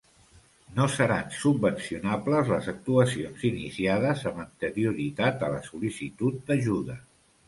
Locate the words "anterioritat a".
4.45-5.51